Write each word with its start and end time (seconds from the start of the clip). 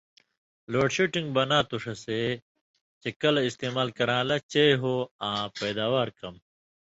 لوڈ 0.71 0.89
شیڈِن٘گ 0.95 1.27
بناں 1.35 1.63
تھو 1.67 1.75
ݜسے 1.83 2.19
چے 3.01 3.09
کلہۡ 3.21 3.47
استعمال 3.47 3.89
کران٘لہ 3.97 4.37
چئ 4.51 4.71
ہوں 4.81 4.99
آں 5.27 5.41
پَیداوار 5.57 6.07
کم 6.19 6.35